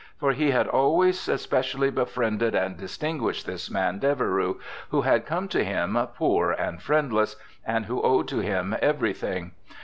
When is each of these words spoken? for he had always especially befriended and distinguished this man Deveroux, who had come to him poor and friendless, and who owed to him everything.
for 0.17 0.31
he 0.31 0.49
had 0.49 0.65
always 0.67 1.29
especially 1.29 1.91
befriended 1.91 2.55
and 2.55 2.75
distinguished 2.75 3.45
this 3.45 3.69
man 3.69 3.99
Deveroux, 3.99 4.59
who 4.89 5.01
had 5.01 5.27
come 5.27 5.47
to 5.47 5.63
him 5.63 5.95
poor 6.15 6.49
and 6.49 6.81
friendless, 6.81 7.35
and 7.63 7.85
who 7.85 8.01
owed 8.01 8.27
to 8.27 8.39
him 8.39 8.75
everything. 8.81 9.51